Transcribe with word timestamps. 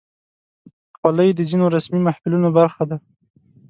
خولۍ 0.97 1.29
د 1.35 1.39
ځینو 1.49 1.65
رسمي 1.75 2.01
محفلونو 2.07 2.47
برخه 2.57 2.83
ده. 2.89 2.97